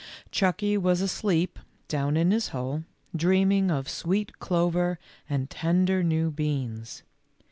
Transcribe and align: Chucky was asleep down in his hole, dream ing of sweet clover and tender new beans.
Chucky 0.31 0.79
was 0.79 0.99
asleep 1.01 1.59
down 1.87 2.17
in 2.17 2.31
his 2.31 2.47
hole, 2.47 2.85
dream 3.15 3.51
ing 3.51 3.69
of 3.69 3.87
sweet 3.87 4.39
clover 4.39 4.97
and 5.29 5.47
tender 5.47 6.01
new 6.01 6.31
beans. 6.31 7.03